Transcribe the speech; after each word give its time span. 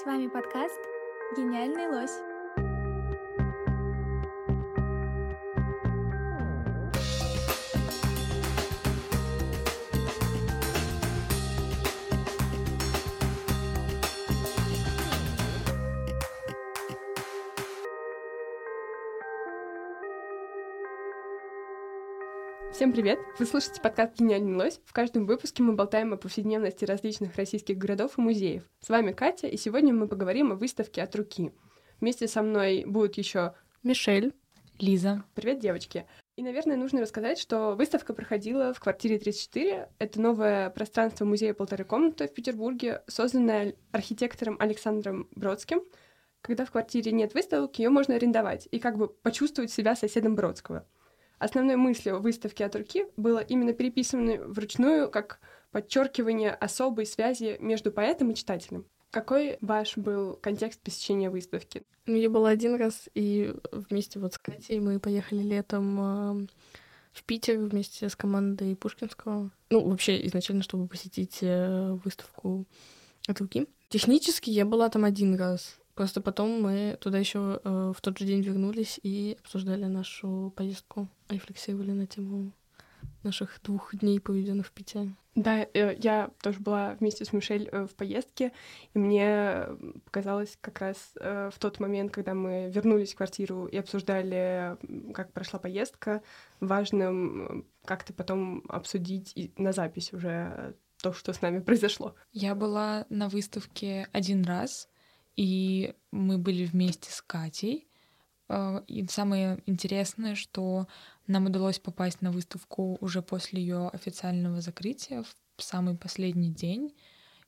С 0.00 0.06
вами 0.06 0.26
подкаст 0.26 0.80
«Гениальный 1.36 1.86
лось». 1.86 2.31
Всем 22.82 22.92
привет! 22.92 23.20
Вы 23.38 23.46
слушаете 23.46 23.80
подкаст 23.80 24.18
«Гениальный 24.18 24.56
лось». 24.56 24.80
В 24.84 24.92
каждом 24.92 25.24
выпуске 25.24 25.62
мы 25.62 25.74
болтаем 25.74 26.14
о 26.14 26.16
повседневности 26.16 26.84
различных 26.84 27.36
российских 27.36 27.78
городов 27.78 28.18
и 28.18 28.20
музеев. 28.20 28.64
С 28.80 28.88
вами 28.88 29.12
Катя, 29.12 29.46
и 29.46 29.56
сегодня 29.56 29.94
мы 29.94 30.08
поговорим 30.08 30.50
о 30.50 30.56
выставке 30.56 31.00
от 31.00 31.14
руки. 31.14 31.52
Вместе 32.00 32.26
со 32.26 32.42
мной 32.42 32.82
будут 32.84 33.16
еще 33.18 33.54
Мишель, 33.84 34.34
Лиза. 34.80 35.22
Привет, 35.36 35.60
девочки! 35.60 36.06
И, 36.34 36.42
наверное, 36.42 36.76
нужно 36.76 37.02
рассказать, 37.02 37.38
что 37.38 37.76
выставка 37.76 38.14
проходила 38.14 38.74
в 38.74 38.80
квартире 38.80 39.20
34. 39.20 39.88
Это 40.00 40.20
новое 40.20 40.68
пространство 40.70 41.24
музея 41.24 41.54
«Полторы 41.54 41.84
комнаты» 41.84 42.26
в 42.26 42.34
Петербурге, 42.34 43.02
созданное 43.06 43.76
архитектором 43.92 44.56
Александром 44.58 45.28
Бродским. 45.36 45.82
Когда 46.40 46.64
в 46.64 46.72
квартире 46.72 47.12
нет 47.12 47.32
выставок, 47.34 47.78
ее 47.78 47.90
можно 47.90 48.16
арендовать 48.16 48.66
и 48.72 48.80
как 48.80 48.98
бы 48.98 49.06
почувствовать 49.06 49.70
себя 49.70 49.94
соседом 49.94 50.34
Бродского— 50.34 50.84
Основной 51.42 51.74
мыслью 51.74 52.20
выставки 52.20 52.62
от 52.62 52.76
руки 52.76 53.04
было 53.16 53.40
именно 53.40 53.72
переписанное 53.72 54.40
вручную 54.40 55.10
как 55.10 55.40
подчеркивание 55.72 56.52
особой 56.52 57.04
связи 57.04 57.56
между 57.58 57.90
поэтом 57.90 58.30
и 58.30 58.36
читателем. 58.36 58.86
Какой 59.10 59.58
ваш 59.60 59.96
был 59.96 60.36
контекст 60.36 60.80
посещения 60.80 61.30
выставки? 61.30 61.82
Ну, 62.06 62.14
я 62.14 62.30
была 62.30 62.50
один 62.50 62.76
раз, 62.76 63.08
и 63.16 63.56
вместе 63.72 64.20
вот 64.20 64.34
с 64.34 64.38
Катей 64.38 64.78
мы 64.78 65.00
поехали 65.00 65.42
летом 65.42 66.46
в 67.12 67.24
Питер 67.26 67.58
вместе 67.58 68.08
с 68.08 68.14
командой 68.14 68.76
Пушкинского. 68.76 69.50
Ну, 69.70 69.88
вообще, 69.88 70.24
изначально, 70.28 70.62
чтобы 70.62 70.86
посетить 70.86 71.38
э, 71.40 71.98
выставку 72.04 72.66
от 73.26 73.40
руки. 73.40 73.66
Технически 73.88 74.50
я 74.50 74.64
была 74.64 74.88
там 74.90 75.04
один 75.04 75.34
раз. 75.34 75.76
Просто 75.94 76.20
потом 76.20 76.62
мы 76.62 76.96
туда 77.00 77.18
еще 77.18 77.60
э, 77.62 77.92
в 77.94 78.00
тот 78.00 78.18
же 78.18 78.24
день 78.24 78.40
вернулись 78.40 78.98
и 79.02 79.36
обсуждали 79.40 79.84
нашу 79.84 80.52
поездку, 80.56 81.08
рефлексировали 81.28 81.92
на 81.92 82.06
тему 82.06 82.52
наших 83.22 83.60
двух 83.62 83.94
дней, 83.94 84.20
проведенных 84.20 84.66
в 84.68 84.72
Питере. 84.72 85.14
Да, 85.34 85.66
э, 85.72 85.96
я 85.98 86.30
тоже 86.42 86.60
была 86.60 86.94
вместе 87.00 87.24
с 87.24 87.32
Мишель 87.32 87.68
э, 87.72 87.86
в 87.86 87.94
поездке, 87.94 88.52
и 88.92 88.98
мне 88.98 89.66
показалось 90.04 90.58
как 90.60 90.80
раз 90.80 91.12
э, 91.18 91.50
в 91.52 91.58
тот 91.58 91.80
момент, 91.80 92.12
когда 92.12 92.34
мы 92.34 92.70
вернулись 92.70 93.14
в 93.14 93.16
квартиру 93.16 93.66
и 93.66 93.78
обсуждали, 93.78 94.76
как 95.14 95.32
прошла 95.32 95.58
поездка, 95.58 96.22
важным 96.60 97.66
как-то 97.86 98.12
потом 98.12 98.62
обсудить 98.68 99.34
на 99.58 99.72
запись 99.72 100.12
уже 100.12 100.76
то, 101.02 101.14
что 101.14 101.32
с 101.32 101.40
нами 101.40 101.58
произошло. 101.64 102.14
Я 102.32 102.54
была 102.54 103.06
на 103.08 103.30
выставке 103.30 104.08
один 104.12 104.44
раз, 104.44 104.90
и 105.36 105.94
мы 106.10 106.38
были 106.38 106.64
вместе 106.64 107.10
с 107.10 107.22
Катей. 107.22 107.88
А, 108.48 108.82
и 108.86 109.06
самое 109.08 109.62
интересное, 109.66 110.34
что 110.34 110.86
нам 111.26 111.46
удалось 111.46 111.78
попасть 111.78 112.22
на 112.22 112.30
выставку 112.30 112.98
уже 113.00 113.22
после 113.22 113.62
ее 113.62 113.88
официального 113.88 114.60
закрытия, 114.60 115.22
в 115.56 115.62
самый 115.62 115.96
последний 115.96 116.50
день. 116.50 116.94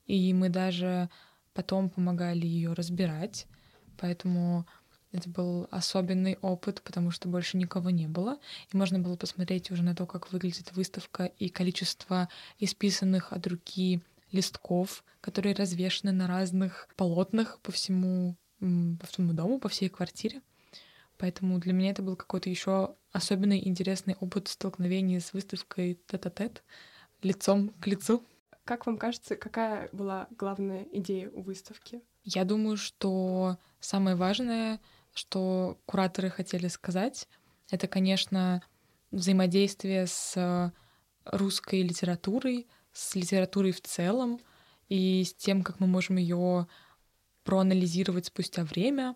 И 0.07 0.33
мы 0.33 0.49
даже 0.49 1.09
потом 1.53 1.89
помогали 1.89 2.45
ее 2.45 2.73
разбирать. 2.73 3.47
Поэтому 3.97 4.65
это 5.11 5.29
был 5.29 5.67
особенный 5.71 6.37
опыт, 6.41 6.81
потому 6.81 7.11
что 7.11 7.29
больше 7.29 7.57
никого 7.57 7.89
не 7.89 8.07
было. 8.07 8.37
И 8.71 8.77
можно 8.77 8.99
было 8.99 9.15
посмотреть 9.15 9.71
уже 9.71 9.81
на 9.83 9.95
то, 9.95 10.05
как 10.05 10.31
выглядит 10.31 10.73
выставка 10.73 11.25
и 11.25 11.49
количество 11.49 12.29
исписанных 12.59 13.31
от 13.31 13.47
руки 13.47 14.01
листков, 14.35 15.03
которые 15.21 15.55
развешаны 15.55 16.11
на 16.11 16.27
разных 16.27 16.87
полотнах 16.95 17.59
по 17.61 17.71
всему, 17.71 18.35
по 18.59 19.07
всему 19.07 19.33
дому, 19.33 19.59
по 19.59 19.69
всей 19.69 19.89
квартире. 19.89 20.41
Поэтому 21.17 21.59
для 21.59 21.73
меня 21.73 21.91
это 21.91 22.01
был 22.01 22.15
какой-то 22.15 22.49
еще 22.49 22.95
особенный 23.11 23.65
интересный 23.65 24.15
опыт 24.19 24.49
столкновения 24.49 25.19
с 25.19 25.31
выставкой 25.33 25.99
тет-а-тет, 26.07 26.63
лицом 27.21 27.69
к 27.69 27.87
лицу. 27.87 28.23
Как 28.65 28.85
вам 28.85 28.97
кажется, 28.97 29.35
какая 29.35 29.89
была 29.91 30.27
главная 30.31 30.85
идея 30.91 31.29
у 31.29 31.41
выставки? 31.41 32.01
Я 32.23 32.43
думаю, 32.43 32.77
что 32.77 33.57
самое 33.79 34.15
важное, 34.15 34.81
что 35.13 35.79
кураторы 35.85 36.29
хотели 36.29 36.67
сказать, 36.67 37.29
это, 37.69 37.87
конечно, 37.87 38.61
взаимодействие 39.11 40.07
с 40.07 40.73
русской 41.23 41.81
литературой, 41.81 42.67
с 42.95 43.13
литературой 43.13 43.73
в 43.73 43.81
целом 43.81 44.39
и 44.87 45.23
с 45.23 45.33
тем, 45.33 45.63
как 45.63 45.79
мы 45.79 45.87
можем 45.87 46.15
ее 46.15 46.67
проанализировать 47.43 48.27
спустя 48.27 48.63
время, 48.63 49.15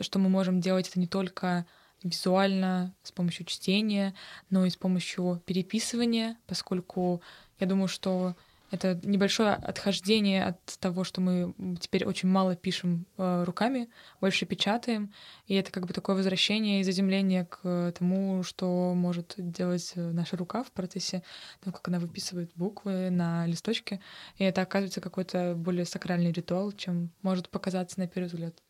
что 0.00 0.18
мы 0.18 0.28
можем 0.28 0.60
делать 0.60 0.88
это 0.88 1.00
не 1.00 1.06
только 1.06 1.66
визуально, 2.02 2.94
с 3.02 3.10
помощью 3.10 3.46
чтения, 3.46 4.14
но 4.50 4.66
и 4.66 4.70
с 4.70 4.76
помощью 4.76 5.42
переписывания, 5.46 6.36
поскольку 6.46 7.22
я 7.58 7.66
думаю, 7.66 7.88
что 7.88 8.36
это 8.70 8.98
небольшое 9.02 9.54
отхождение 9.54 10.44
от 10.44 10.64
того, 10.80 11.04
что 11.04 11.20
мы 11.20 11.54
теперь 11.80 12.04
очень 12.04 12.28
мало 12.28 12.56
пишем 12.56 13.06
э, 13.16 13.44
руками, 13.44 13.88
больше 14.20 14.46
печатаем. 14.46 15.12
И 15.46 15.54
это 15.54 15.70
как 15.70 15.86
бы 15.86 15.94
такое 15.94 16.16
возвращение 16.16 16.80
и 16.80 16.84
заземление 16.84 17.44
к 17.46 17.92
тому, 17.96 18.42
что 18.42 18.92
может 18.94 19.34
делать 19.36 19.92
наша 19.94 20.36
рука 20.36 20.64
в 20.64 20.72
процессе 20.72 21.22
того, 21.60 21.76
как 21.76 21.86
она 21.88 21.98
выписывает 21.98 22.50
буквы 22.54 23.10
на 23.10 23.46
листочке. 23.46 24.00
И 24.38 24.44
это 24.44 24.62
оказывается 24.62 25.00
какой-то 25.00 25.54
более 25.56 25.84
сакральный 25.84 26.32
ритуал, 26.32 26.72
чем 26.72 27.10
может 27.22 27.48
показаться 27.48 28.00
на 28.00 28.08
первый 28.08 28.26
взгляд. 28.26 28.60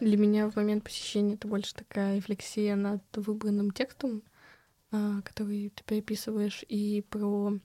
Для 0.00 0.16
меня 0.16 0.50
в 0.50 0.56
момент 0.56 0.84
посещения 0.84 1.34
это 1.34 1.46
больше 1.46 1.74
такая 1.74 2.16
рефлексия 2.16 2.74
над 2.74 3.02
выбранным 3.14 3.70
текстом, 3.70 4.22
а, 4.90 5.20
который 5.22 5.70
ты 5.74 5.84
переписываешь, 5.84 6.64
и 6.68 7.04
про 7.10 7.58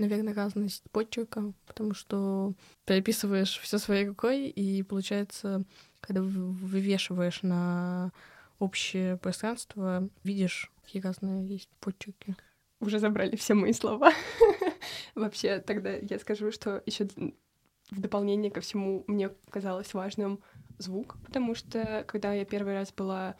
наверное, 0.00 0.34
разность 0.34 0.84
почерка, 0.90 1.52
потому 1.66 1.94
что 1.94 2.54
переписываешь 2.84 3.58
все 3.58 3.78
своей 3.78 4.08
рукой, 4.08 4.48
и 4.48 4.82
получается, 4.82 5.64
когда 6.00 6.22
вывешиваешь 6.22 7.42
на 7.42 8.12
общее 8.58 9.16
пространство, 9.16 10.08
видишь, 10.24 10.70
какие 10.82 11.02
разные 11.02 11.46
есть 11.46 11.70
почерки. 11.80 12.36
Уже 12.80 12.98
забрали 12.98 13.36
все 13.36 13.54
мои 13.54 13.72
слова. 13.72 14.12
Вообще, 15.14 15.58
тогда 15.60 15.92
я 15.92 16.18
скажу, 16.18 16.50
что 16.50 16.82
еще 16.86 17.08
в 17.90 18.00
дополнение 18.00 18.50
ко 18.50 18.60
всему 18.60 19.04
мне 19.06 19.30
казалось 19.50 19.92
важным 19.94 20.40
звук, 20.78 21.16
потому 21.24 21.54
что 21.54 22.04
когда 22.06 22.32
я 22.32 22.44
первый 22.44 22.74
раз 22.74 22.92
была 22.92 23.36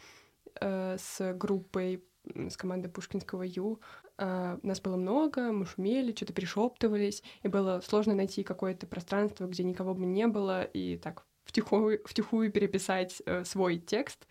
э, 0.61 0.97
с 0.99 1.33
группой, 1.35 2.05
с 2.35 2.57
командой 2.57 2.89
Пушкинского 2.89 3.43
Ю, 3.43 3.81
Uh, 4.21 4.61
нас 4.63 4.83
было 4.83 4.97
много, 4.97 5.51
мы 5.51 5.65
шумели, 5.65 6.15
что-то 6.15 6.35
перешептывались, 6.35 7.23
и 7.43 7.49
было 7.49 7.81
сложно 7.81 8.13
найти 8.13 8.43
какое-то 8.43 8.87
пространство, 8.87 9.47
где 9.47 9.63
никого 9.63 9.95
бы 9.95 10.05
не 10.05 10.27
было, 10.27 10.63
и 10.63 10.99
так 10.99 11.25
втихую, 11.45 12.03
втихую 12.05 12.53
переписать 12.53 13.23
uh, 13.25 13.47
свой 13.47 13.79
текст. 13.79 14.27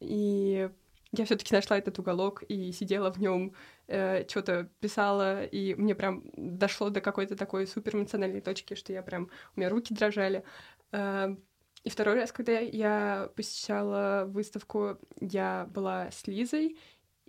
И 0.00 0.70
я 1.12 1.24
все-таки 1.24 1.54
нашла 1.54 1.78
этот 1.78 1.98
уголок 1.98 2.42
и 2.48 2.72
сидела 2.72 3.12
в 3.12 3.18
нем, 3.18 3.54
э, 3.86 4.26
что-то 4.28 4.70
писала, 4.80 5.44
и 5.44 5.74
мне 5.74 5.94
прям 5.94 6.24
дошло 6.34 6.90
до 6.90 7.00
какой-то 7.00 7.36
такой 7.36 7.66
суперэмоциональной 7.66 8.40
точки, 8.40 8.74
что 8.74 8.92
я 8.92 9.02
прям 9.02 9.30
у 9.54 9.60
меня 9.60 9.68
руки 9.68 9.94
дрожали. 9.94 10.44
Э, 10.92 11.36
и 11.84 11.88
второй 11.88 12.16
раз, 12.16 12.32
когда 12.32 12.58
я 12.58 13.30
посещала 13.36 14.24
выставку, 14.26 14.98
я 15.20 15.68
была 15.70 16.10
с 16.10 16.26
Лизой, 16.26 16.76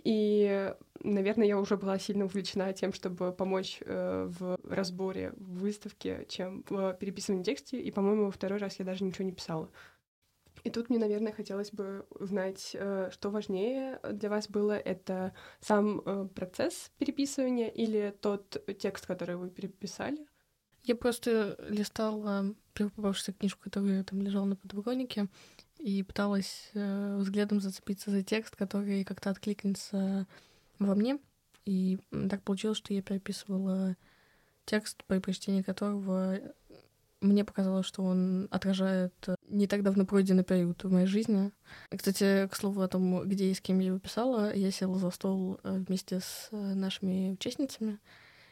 и, 0.03 0.73
наверное, 1.03 1.47
я 1.47 1.59
уже 1.59 1.77
была 1.77 1.97
сильно 1.99 2.25
увлечена 2.25 2.73
тем, 2.73 2.94
чтобы 2.94 3.31
помочь 3.31 3.79
э, 3.81 4.29
в 4.29 4.57
разборе 4.63 5.33
в 5.38 5.59
выставке, 5.59 6.25
чем 6.29 6.63
в 6.69 6.94
переписывании 6.94 7.44
текста. 7.44 7.77
И, 7.77 7.91
по-моему, 7.91 8.25
во 8.25 8.31
второй 8.31 8.59
раз 8.59 8.79
я 8.79 8.85
даже 8.85 9.03
ничего 9.03 9.25
не 9.25 9.31
писала. 9.31 9.69
И 10.63 10.69
тут 10.69 10.89
мне, 10.89 10.99
наверное, 10.99 11.31
хотелось 11.31 11.71
бы 11.71 12.05
узнать, 12.09 12.71
э, 12.73 13.09
что 13.11 13.29
важнее 13.29 13.99
для 14.11 14.29
вас 14.29 14.49
было, 14.49 14.73
это 14.73 15.33
сам 15.61 16.01
э, 16.05 16.27
процесс 16.33 16.91
переписывания 16.97 17.69
или 17.69 18.13
тот 18.21 18.63
текст, 18.79 19.05
который 19.05 19.35
вы 19.35 19.49
переписали? 19.49 20.27
Я 20.88 20.95
просто 20.95 21.57
листала 21.68 22.56
первую 22.74 22.94
попавшуюся 22.94 23.34
книжку, 23.34 23.62
которая 23.63 24.06
там 24.06 24.22
лежала 24.22 24.45
на 24.45 24.56
подоконнике, 24.56 25.28
и 25.80 26.01
пыталась 26.01 26.72
э, 26.74 27.18
взглядом 27.18 27.60
зацепиться 27.60 28.10
за 28.10 28.24
текст, 28.24 28.56
который 28.56 29.04
как-то 29.04 29.30
откликнется 29.30 30.25
во 30.80 30.95
мне. 30.95 31.19
И 31.66 32.00
так 32.30 32.42
получилось, 32.44 32.78
что 32.78 32.94
я 32.94 33.01
переписывала 33.01 33.98
текст, 34.63 35.04
при 35.04 35.19
прочтении 35.19 35.62
которого 35.62 36.39
мне 37.19 37.44
показалось, 37.44 37.86
что 37.86 38.04
он 38.04 38.48
отражает 38.50 39.13
не 39.50 39.68
так 39.68 39.83
давно 39.83 40.06
пройденный 40.06 40.45
период 40.45 40.81
в 40.86 40.92
моей 40.92 41.07
жизни. 41.07 41.51
Кстати, 41.94 42.48
к 42.48 42.56
слову 42.56 42.81
о 42.81 42.88
том, 42.88 43.28
где 43.28 43.51
и 43.51 43.54
с 43.54 43.60
кем 43.60 43.80
я 43.80 43.88
его 43.88 44.00
писала, 44.00 44.56
я 44.56 44.72
села 44.72 44.98
за 45.00 45.10
стол 45.10 45.60
э, 45.63 45.83
вместе 45.86 46.22
с 46.22 46.48
э, 46.51 46.56
нашими 46.56 47.33
участницами, 47.33 48.00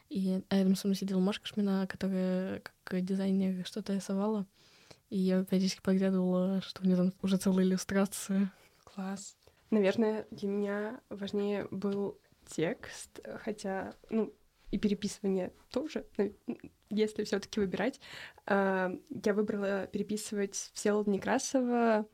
и 0.10 0.42
рядом 0.50 0.76
со 0.76 0.88
мной 0.88 0.96
сидела 0.96 1.20
Машка 1.20 1.48
Шмина, 1.48 1.88
которая 1.88 2.62
как 2.84 3.04
дизайнер 3.04 3.66
что-то 3.66 3.94
рисовала. 3.94 4.46
И 5.10 5.18
я 5.18 5.44
периодически 5.44 5.82
поглядывала, 5.82 6.62
что 6.62 6.82
у 6.82 6.86
нее 6.86 6.98
там 6.98 7.14
уже 7.22 7.38
целая 7.38 7.66
иллюстрация. 7.66 8.52
Класс. 8.84 9.38
Наверное, 9.70 10.26
для 10.32 10.48
меня 10.48 11.02
важнее 11.10 11.68
был 11.72 12.20
текст, 12.48 13.20
хотя, 13.44 13.94
ну, 14.10 14.34
и 14.72 14.78
переписывание 14.78 15.54
тоже, 15.72 16.06
если 16.90 17.24
все 17.24 17.40
таки 17.40 17.60
выбирать. 17.60 18.00
А, 18.46 18.92
я 19.10 19.34
выбрала 19.34 19.88
переписывать 19.88 20.56
Всеволода 20.74 21.10
Некрасова, 21.10 22.08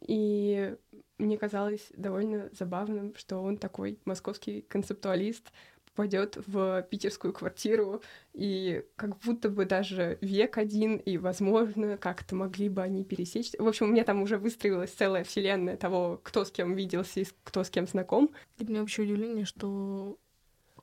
и 0.00 0.76
мне 1.18 1.38
казалось 1.38 1.90
довольно 1.96 2.48
забавным, 2.52 3.14
что 3.16 3.42
он 3.42 3.58
такой 3.58 3.98
московский 4.04 4.62
концептуалист, 4.62 5.52
попадет 5.98 6.38
в 6.46 6.82
питерскую 6.82 7.32
квартиру, 7.32 8.02
и 8.32 8.84
как 8.94 9.18
будто 9.18 9.48
бы 9.48 9.64
даже 9.64 10.16
век 10.20 10.56
один, 10.56 10.96
и, 10.96 11.18
возможно, 11.18 11.96
как-то 11.96 12.36
могли 12.36 12.68
бы 12.68 12.82
они 12.82 13.02
пересечься. 13.02 13.60
В 13.60 13.66
общем, 13.66 13.86
у 13.86 13.88
меня 13.90 14.04
там 14.04 14.22
уже 14.22 14.38
выстроилась 14.38 14.92
целая 14.92 15.24
вселенная 15.24 15.76
того, 15.76 16.20
кто 16.22 16.44
с 16.44 16.52
кем 16.52 16.76
виделся 16.76 17.18
и 17.18 17.26
кто 17.42 17.64
с 17.64 17.70
кем 17.70 17.88
знаком. 17.88 18.30
И 18.58 18.64
мне 18.64 18.78
вообще 18.78 19.02
удивление, 19.02 19.44
что 19.44 20.18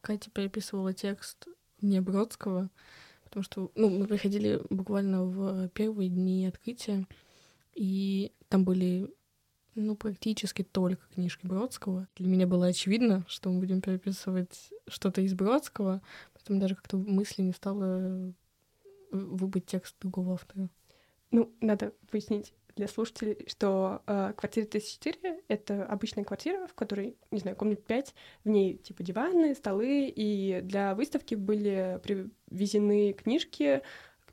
Катя 0.02 0.30
переписывала 0.32 0.92
текст 0.92 1.48
не 1.80 2.02
Бродского, 2.02 2.70
потому 3.24 3.44
что 3.44 3.72
ну, 3.76 3.90
мы 3.90 4.08
приходили 4.08 4.62
буквально 4.70 5.24
в 5.24 5.70
первые 5.70 6.10
дни 6.10 6.46
открытия, 6.46 7.08
и 7.74 8.34
там 8.50 8.66
были 8.66 9.10
ну, 9.76 9.96
практически 9.96 10.64
только 10.64 11.04
книжки 11.14 11.48
Бродского. 11.48 12.10
Для 12.18 12.28
меня 12.28 12.48
было 12.48 12.66
очевидно, 12.66 13.24
что 13.30 13.50
мы 13.50 13.62
будем 13.62 13.80
переписывать 13.80 14.72
что-то 14.88 15.22
из 15.22 15.34
Бродского, 15.34 16.02
поэтому 16.34 16.60
даже 16.60 16.76
как-то 16.76 16.98
мысли 16.98 17.42
не 17.42 17.54
стало 17.54 18.34
выбыть 19.12 19.66
текст 19.66 19.96
другого 20.00 20.34
автора. 20.34 20.70
Ну, 21.32 21.54
надо 21.62 21.94
пояснить 22.12 22.54
для 22.76 22.88
слушателей, 22.88 23.46
что 23.48 24.02
э, 24.06 24.34
квартира 24.36 24.66
1004— 24.66 25.44
это 25.48 25.86
обычная 25.86 26.26
квартира, 26.26 26.68
в 26.68 26.74
которой, 26.74 27.18
не 27.32 27.40
знаю, 27.40 27.56
комнат 27.56 27.84
5, 27.86 28.14
в 28.44 28.50
ней 28.50 28.78
типа 28.78 29.02
диваны, 29.02 29.56
столы, 29.56 30.08
и 30.08 30.60
для 30.62 30.94
выставки 30.94 31.36
были 31.36 32.00
привезены 32.04 33.14
книжки, 33.14 33.82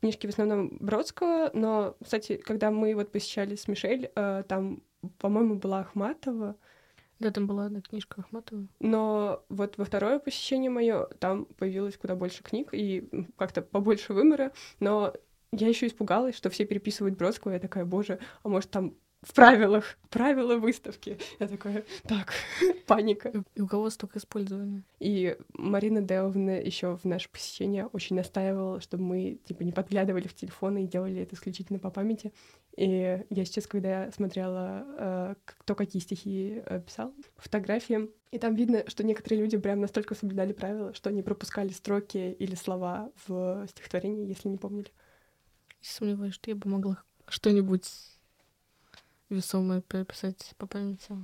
книжки 0.00 0.26
в 0.26 0.30
основном 0.30 0.76
Бродского, 0.80 1.50
но, 1.54 1.96
кстати, 2.02 2.36
когда 2.36 2.72
мы 2.72 2.94
вот 2.96 3.12
посещали 3.12 3.54
с 3.54 3.68
Мишель, 3.68 4.10
э, 4.14 4.42
там 4.48 4.82
по-моему, 5.18 5.56
была 5.56 5.80
Ахматова. 5.80 6.56
Да, 7.22 7.30
там 7.30 7.46
была 7.46 7.66
одна 7.66 7.80
книжка 7.80 8.20
Ахматова. 8.20 8.66
Но 8.80 9.44
вот 9.48 9.78
во 9.78 9.84
второе 9.84 10.18
посещение 10.18 10.70
мое 10.70 11.06
там 11.20 11.44
появилось 11.44 11.96
куда 11.96 12.16
больше 12.16 12.42
книг 12.42 12.70
и 12.72 13.08
как-то 13.38 13.62
побольше 13.62 14.12
вымора. 14.12 14.50
Но 14.80 15.14
я 15.52 15.68
еще 15.68 15.86
испугалась, 15.86 16.34
что 16.34 16.50
все 16.50 16.64
переписывают 16.64 17.16
Бродского. 17.16 17.52
Я 17.52 17.60
такая, 17.60 17.84
боже, 17.84 18.18
а 18.42 18.48
может 18.48 18.70
там 18.70 18.96
в 19.22 19.34
правилах, 19.34 19.96
правила 20.10 20.56
выставки. 20.56 21.16
Я 21.38 21.48
такая, 21.48 21.84
так, 22.02 22.32
паника. 22.86 23.32
И 23.54 23.60
у 23.60 23.68
кого 23.68 23.88
столько 23.90 24.18
использования? 24.18 24.82
И 24.98 25.36
Марина 25.54 26.02
Деловна 26.02 26.60
еще 26.60 26.96
в 26.96 27.04
наше 27.04 27.28
посещение 27.30 27.86
очень 27.86 28.16
настаивала, 28.16 28.80
чтобы 28.80 29.04
мы 29.04 29.38
типа 29.44 29.62
не 29.62 29.72
подглядывали 29.72 30.26
в 30.26 30.34
телефоны 30.34 30.84
и 30.84 30.88
делали 30.88 31.22
это 31.22 31.36
исключительно 31.36 31.78
по 31.78 31.90
памяти. 31.90 32.32
И 32.76 33.22
я 33.28 33.44
сейчас, 33.44 33.66
когда 33.66 34.10
смотрела, 34.12 34.84
э, 34.98 35.34
кто 35.44 35.74
какие 35.74 36.02
стихи 36.02 36.62
э, 36.64 36.80
писал, 36.80 37.14
фотографии, 37.36 38.10
и 38.32 38.38
там 38.38 38.54
видно, 38.54 38.82
что 38.88 39.04
некоторые 39.04 39.42
люди 39.42 39.58
прям 39.58 39.80
настолько 39.80 40.14
соблюдали 40.14 40.52
правила, 40.52 40.94
что 40.94 41.10
они 41.10 41.22
пропускали 41.22 41.68
строки 41.68 42.32
или 42.38 42.54
слова 42.54 43.12
в 43.26 43.66
стихотворении, 43.68 44.26
если 44.26 44.48
не 44.48 44.56
помнили. 44.56 44.88
Сомневаюсь, 45.82 46.34
что 46.34 46.50
я 46.50 46.56
бы 46.56 46.68
могла 46.68 47.02
что-нибудь 47.28 47.84
весомое 49.34 49.80
переписать 49.80 50.54
по 50.58 50.66
памяти. 50.66 51.16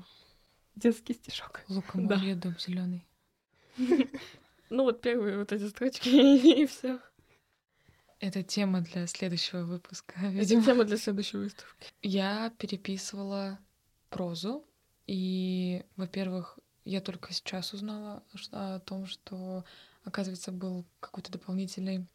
Детский 0.75 1.15
стишок. 1.15 1.65
Лукоморье, 1.69 2.35
да. 2.35 2.43
дом 2.43 2.59
зеленый. 2.59 3.07
Ну 4.71 4.83
вот 4.83 5.01
первые 5.01 5.39
вот 5.39 5.51
эти 5.51 5.67
строчки 5.67 6.09
и 6.63 6.67
все. 6.67 7.01
Это 8.21 8.43
тема 8.43 8.83
для 8.83 9.07
следующего 9.07 9.63
выпуска. 9.63 10.15
Это 10.21 10.45
тема 10.45 10.85
для 10.85 10.99
следующей 10.99 11.39
выставки. 11.39 11.91
Я 12.03 12.53
переписывала 12.59 13.59
прозу, 14.11 14.67
и, 15.07 15.85
во-первых, 15.97 16.59
я 16.85 17.01
только 17.01 17.33
сейчас 17.33 17.73
узнала 17.73 18.23
о 18.53 18.81
том, 18.81 19.07
что, 19.07 19.65
оказывается, 20.05 20.53
был 20.53 20.85
какой-то 21.01 21.33
дополнительный 21.33 22.07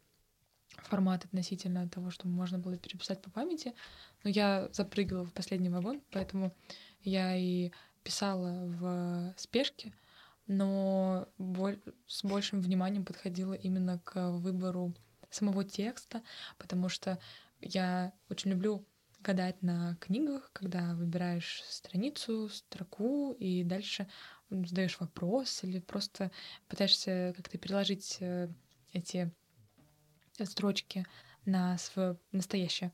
формат 0.76 1.24
относительно 1.24 1.88
того, 1.88 2.10
что 2.10 2.28
можно 2.28 2.58
было 2.58 2.76
переписать 2.76 3.20
по 3.22 3.30
памяти. 3.30 3.74
Но 4.22 4.30
я 4.30 4.68
запрыгала 4.72 5.24
в 5.24 5.32
последний 5.32 5.68
вагон, 5.68 6.02
поэтому 6.10 6.54
я 7.02 7.36
и 7.36 7.70
писала 8.02 8.66
в 8.66 9.34
спешке, 9.36 9.92
но 10.46 11.28
с 12.06 12.22
большим 12.22 12.60
вниманием 12.60 13.04
подходила 13.04 13.54
именно 13.54 13.98
к 14.00 14.30
выбору 14.30 14.94
самого 15.30 15.64
текста, 15.64 16.22
потому 16.58 16.88
что 16.88 17.18
я 17.60 18.12
очень 18.28 18.50
люблю 18.50 18.86
гадать 19.20 19.62
на 19.62 19.96
книгах, 19.96 20.50
когда 20.52 20.94
выбираешь 20.94 21.62
страницу, 21.66 22.50
строку, 22.50 23.32
и 23.32 23.64
дальше 23.64 24.06
задаешь 24.50 25.00
вопрос 25.00 25.64
или 25.64 25.80
просто 25.80 26.30
пытаешься 26.68 27.32
как-то 27.36 27.56
переложить 27.56 28.18
э, 28.20 28.48
эти 28.92 29.32
строчки 30.42 31.06
на 31.44 31.78
свое 31.78 32.16
настоящее. 32.32 32.92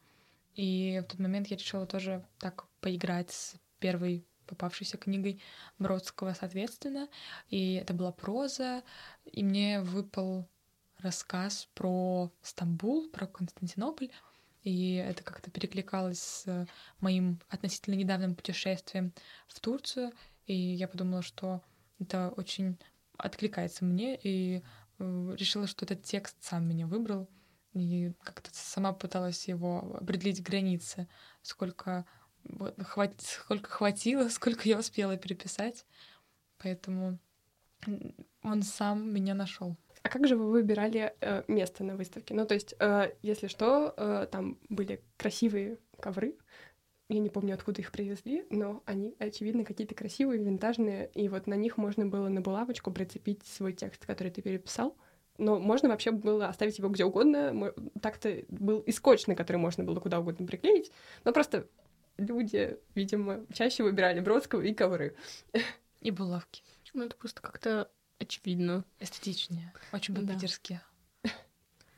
И 0.55 1.01
в 1.05 1.09
тот 1.09 1.21
момент 1.21 1.49
я 1.49 1.57
решила 1.57 1.87
тоже 1.87 2.27
так 2.39 2.67
поиграть 2.81 3.31
с 3.31 3.55
первой 3.79 4.27
попавшейся 4.47 4.99
книгой 4.99 5.41
Бродского, 5.79 6.35
соответственно. 6.39 7.09
И 7.49 7.75
это 7.75 7.95
была 7.95 8.13
проза, 8.13 8.83
и 9.25 9.43
мне 9.43 9.81
выпал 9.81 10.49
рассказ 10.99 11.69
про 11.75 12.31
Стамбул, 12.43 13.09
про 13.11 13.27
Константинополь. 13.27 14.11
И 14.63 14.95
это 14.95 15.23
как-то 15.23 15.51
перекликалось 15.51 16.21
с 16.21 16.67
моим 16.99 17.41
относительно 17.49 17.95
недавним 17.95 18.35
путешествием 18.35 19.15
в 19.47 19.59
Турцию. 19.61 20.13
И 20.47 20.55
я 20.55 20.89
подумала, 20.89 21.23
что 21.23 21.63
это 21.99 22.31
очень 22.37 22.77
откликается 23.17 23.85
мне, 23.85 24.19
и 24.23 24.63
э, 24.99 25.35
решила, 25.39 25.67
что 25.67 25.85
этот 25.85 26.03
текст 26.03 26.37
сам 26.41 26.69
меня 26.69 26.87
выбрал 26.87 27.29
и 27.73 28.13
как-то 28.23 28.51
сама 28.53 28.93
пыталась 28.93 29.47
его 29.49 29.97
определить 30.01 30.43
границы, 30.43 31.09
сколько, 31.43 32.05
хват... 32.79 33.15
сколько 33.21 33.71
хватило, 33.71 34.29
сколько 34.31 34.69
я 34.69 34.79
успела 34.79 35.17
переписать. 35.17 35.87
Поэтому 36.59 37.19
он 38.43 38.63
сам 38.63 39.13
меня 39.13 39.35
нашел. 39.35 39.77
А 40.03 40.09
как 40.09 40.27
же 40.27 40.37
вы 40.37 40.51
выбирали 40.51 41.15
э, 41.21 41.43
место 41.47 41.85
на 41.85 41.97
выставке? 41.97 42.35
Ну, 42.35 42.47
то 42.47 42.55
есть, 42.55 42.75
э, 42.79 43.13
если 43.23 43.49
что, 43.49 43.95
э, 43.97 44.27
там 44.31 44.59
были 44.69 45.03
красивые 45.17 45.79
ковры. 46.01 46.37
Я 47.09 47.19
не 47.19 47.29
помню, 47.29 47.55
откуда 47.55 47.83
их 47.83 47.93
привезли, 47.93 48.47
но 48.51 48.83
они, 48.87 49.15
очевидно, 49.19 49.65
какие-то 49.65 49.95
красивые, 49.95 50.43
винтажные, 50.43 51.11
и 51.15 51.29
вот 51.29 51.47
на 51.47 51.55
них 51.55 51.77
можно 51.77 52.07
было 52.07 52.29
на 52.29 52.41
булавочку 52.41 52.93
прицепить 52.93 53.45
свой 53.45 53.73
текст, 53.73 54.07
который 54.07 54.31
ты 54.31 54.43
переписал 54.43 54.97
но 55.41 55.59
можно 55.59 55.89
вообще 55.89 56.11
было 56.11 56.47
оставить 56.49 56.79
его 56.79 56.89
где 56.89 57.05
угодно. 57.05 57.73
Так-то 58.01 58.45
был 58.49 58.81
и 58.81 58.93
скотч, 58.93 59.27
на 59.27 59.35
который 59.35 59.57
можно 59.57 59.83
было 59.85 59.99
куда 60.01 60.21
угодно 60.21 60.47
приклеить, 60.47 60.93
но 61.25 61.33
просто 61.33 61.67
люди, 62.19 62.79
видимо, 62.95 63.45
чаще 63.53 63.83
выбирали 63.83 64.21
Бродского 64.21 64.61
и 64.61 64.75
ковры. 64.75 65.17
И 66.01 66.11
булавки. 66.11 66.63
Ну, 66.95 67.05
это 67.05 67.17
просто 67.17 67.41
как-то 67.41 67.91
очевидно. 68.19 68.85
Эстетичнее. 69.01 69.73
Очень 69.93 70.15
по-питерски. 70.15 70.81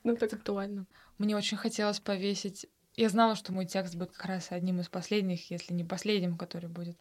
Ну, 0.05 0.17
так 0.17 0.33
актуально. 0.33 0.87
Мне 1.19 1.37
очень 1.37 1.57
хотелось 1.57 2.01
повесить... 2.01 2.67
Я 2.97 3.09
знала, 3.09 3.37
что 3.37 3.53
мой 3.53 3.67
текст 3.67 3.95
будет 3.95 4.11
как 4.11 4.27
раз 4.27 4.51
одним 4.51 4.81
из 4.81 4.89
последних, 4.89 5.49
если 5.53 5.73
не 5.73 5.85
последним, 5.85 6.37
который 6.37 6.69
будет 6.69 6.99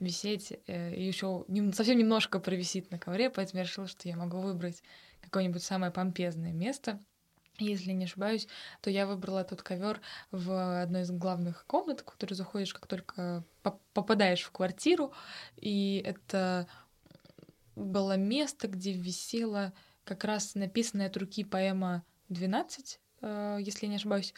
висеть. 0.00 0.58
Э, 0.66 0.92
и 0.92 1.06
еще 1.06 1.44
совсем 1.72 1.96
немножко 1.96 2.40
провисит 2.40 2.90
на 2.90 2.98
ковре, 2.98 3.30
поэтому 3.30 3.58
я 3.58 3.64
решила, 3.64 3.86
что 3.86 4.08
я 4.08 4.16
могу 4.16 4.40
выбрать 4.40 4.82
какое-нибудь 5.22 5.62
самое 5.62 5.92
помпезное 5.92 6.52
место. 6.52 7.00
Если 7.58 7.92
не 7.92 8.04
ошибаюсь, 8.04 8.48
то 8.80 8.88
я 8.88 9.06
выбрала 9.06 9.44
тот 9.44 9.62
ковер 9.62 10.00
в 10.30 10.82
одной 10.82 11.02
из 11.02 11.10
главных 11.10 11.66
комнат, 11.66 12.00
в 12.00 12.04
которую 12.04 12.36
заходишь, 12.36 12.72
как 12.72 12.86
только 12.86 13.44
попадаешь 13.92 14.42
в 14.42 14.50
квартиру. 14.50 15.12
И 15.56 16.02
это 16.04 16.66
было 17.76 18.16
место, 18.16 18.68
где 18.68 18.92
висела 18.92 19.72
как 20.04 20.24
раз 20.24 20.54
написанная 20.54 21.08
от 21.08 21.16
руки 21.16 21.44
поэма 21.44 22.02
«12», 22.30 22.98
э, 23.20 23.58
если 23.60 23.86
не 23.86 23.96
ошибаюсь. 23.96 24.34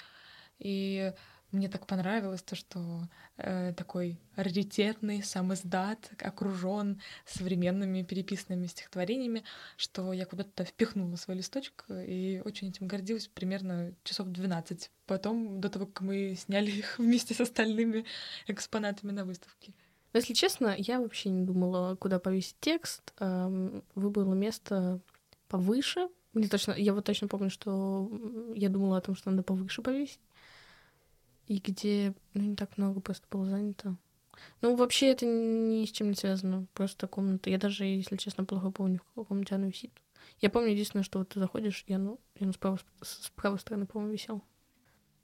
И 0.59 1.13
мне 1.53 1.69
так 1.69 1.87
понравилось 1.87 2.43
то, 2.43 2.57
что 2.57 3.09
э, 3.37 3.75
такой 3.77 4.19
раритетный 4.37 5.23
сам 5.23 5.53
издат 5.53 6.11
окружен 6.19 7.01
современными 7.27 8.03
переписанными 8.03 8.67
стихотворениями, 8.67 9.45
что 9.77 10.13
я 10.15 10.25
куда-то 10.25 10.65
впихнула 10.65 11.17
свой 11.17 11.37
листочек 11.37 11.85
и 11.89 12.41
очень 12.45 12.71
этим 12.71 12.87
гордилась 12.87 13.29
примерно 13.29 13.95
часов 14.03 14.29
12 14.29 14.91
потом, 15.07 15.61
до 15.61 15.69
того, 15.69 15.87
как 15.87 16.01
мы 16.01 16.35
сняли 16.37 16.71
их 16.71 16.99
вместе 16.99 17.35
с 17.35 17.41
остальными 17.41 18.07
экспонатами 18.47 19.13
на 19.13 19.27
выставке. 19.27 19.75
Но, 20.15 20.19
если 20.19 20.35
честно, 20.35 20.75
я 20.77 21.01
вообще 21.01 21.29
не 21.29 21.43
думала, 21.43 21.97
куда 21.97 22.19
повесить 22.19 22.57
текст. 22.61 23.15
Эм, 23.19 23.83
выбрала 23.95 24.35
место 24.35 25.01
повыше. 25.49 26.09
Мне 26.35 26.49
точно, 26.49 26.73
я 26.73 26.93
вот 26.93 27.05
точно 27.05 27.29
помню, 27.29 27.51
что 27.51 28.11
я 28.55 28.69
думала 28.69 28.99
о 28.99 29.01
том, 29.01 29.15
что 29.15 29.31
надо 29.31 29.43
повыше 29.43 29.81
повесить 29.81 30.21
и 31.47 31.59
где 31.59 32.15
ну, 32.35 32.43
не 32.43 32.57
так 32.57 32.77
много 32.79 33.01
просто 33.01 33.27
было 33.31 33.47
занято. 33.47 33.97
Ну, 34.61 34.77
вообще 34.77 35.09
это 35.09 35.27
ни 35.27 35.85
с 35.85 35.91
чем 35.91 36.11
не 36.11 36.15
связано. 36.15 36.67
Просто 36.75 37.07
комната. 37.07 37.51
Я 37.51 37.59
даже, 37.59 37.85
если 37.85 38.17
честно, 38.17 38.45
плохо 38.45 38.71
помню, 38.71 38.99
в 38.99 39.05
какой 39.09 39.25
комнате 39.27 39.55
она 39.55 39.67
висит. 39.67 39.93
Я 40.41 40.51
помню 40.51 40.71
единственное, 40.71 41.05
что 41.05 41.19
вот 41.19 41.29
ты 41.31 41.41
заходишь, 41.41 41.85
и 41.87 41.93
оно, 41.93 42.19
и 42.37 42.45
оно 42.45 42.53
с, 42.53 42.57
правой, 42.57 42.79
с 43.03 43.31
правой 43.35 43.59
стороны, 43.59 43.87
по-моему, 43.87 44.13
висел. 44.13 44.43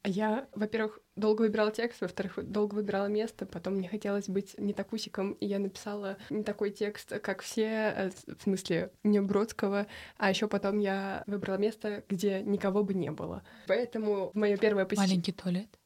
А 0.03 0.09
я, 0.09 0.49
во-первых, 0.55 1.01
долго 1.17 1.43
выбирала 1.43 1.73
текст, 1.73 2.01
во-вторых, 2.01 2.39
долго 2.43 2.77
выбирала 2.77 3.07
место, 3.07 3.47
потом 3.47 3.75
мне 3.75 3.89
хотелось 3.89 4.29
быть 4.29 4.57
не 4.57 4.73
такусиком, 4.73 5.33
и 5.33 5.47
я 5.47 5.59
написала 5.59 6.19
не 6.31 6.45
такой 6.45 6.71
текст, 6.71 7.19
как 7.21 7.43
все, 7.43 7.65
э, 7.65 8.11
в 8.39 8.43
смысле, 8.43 8.93
не 9.03 9.21
Бродского, 9.21 9.89
а 10.17 10.31
еще 10.31 10.47
потом 10.47 10.79
я 10.79 11.25
выбрала 11.27 11.57
место, 11.57 12.05
где 12.09 12.43
никого 12.43 12.85
бы 12.85 12.95
не 12.95 13.11
было. 13.11 13.43
Поэтому 13.67 14.31
мое 14.35 14.57
первое 14.57 14.85
посещение... 14.85 15.17
Маленький 15.17 15.33
туалет? 15.33 15.78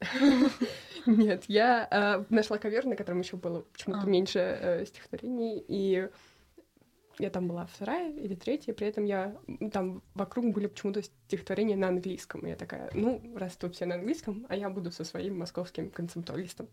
Нет, 1.06 1.44
я 1.48 1.88
э, 1.90 2.24
нашла 2.34 2.58
ковер, 2.58 2.84
на 2.86 2.96
котором 2.96 3.20
еще 3.20 3.36
было 3.36 3.62
почему-то 3.62 4.02
А. 4.02 4.06
меньше 4.06 4.38
э, 4.38 4.84
стихотворений, 4.86 5.64
и 5.66 6.08
я 7.18 7.30
там 7.30 7.48
была 7.48 7.66
вторая 7.66 8.12
или 8.12 8.34
третья, 8.34 8.72
при 8.72 8.86
этом 8.86 9.04
я 9.04 9.36
там 9.72 10.02
вокруг 10.14 10.52
были 10.52 10.66
почему-то 10.66 11.02
стихотворения 11.02 11.76
на 11.76 11.88
английском. 11.88 12.46
И 12.46 12.50
я 12.50 12.56
такая, 12.56 12.90
ну, 12.94 13.20
раз 13.34 13.56
тут 13.56 13.74
все 13.74 13.86
на 13.86 13.96
английском, 13.96 14.46
а 14.48 14.56
я 14.56 14.70
буду 14.70 14.92
со 14.92 15.04
своим 15.04 15.38
московским 15.38 15.90
концептуалистом. 15.90 16.68